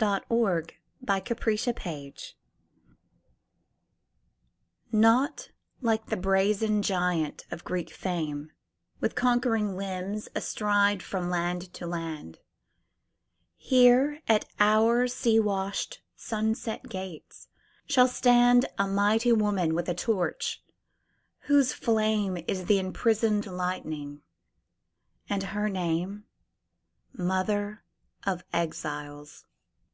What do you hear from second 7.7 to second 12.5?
fame, With conquering limbs astride from land to land;